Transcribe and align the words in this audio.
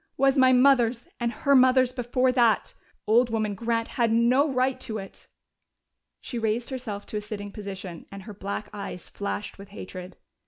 Was 0.17 0.35
my 0.35 0.51
mother's, 0.51 1.07
and 1.19 1.31
her 1.31 1.53
mother's 1.55 1.91
before 1.91 2.31
that. 2.31 2.73
Old 3.05 3.29
woman 3.29 3.53
Grant 3.53 3.87
had 3.87 4.11
no 4.11 4.51
right 4.51 4.79
to 4.79 4.97
it." 4.97 5.27
She 6.19 6.39
raised 6.39 6.71
herself 6.71 7.05
to 7.05 7.17
a 7.17 7.21
sitting 7.21 7.51
position, 7.51 8.07
and 8.11 8.23
her 8.23 8.33
black 8.33 8.69
eyes 8.73 9.07
flashed 9.09 9.59
with 9.59 9.69
hatred. 9.69 10.17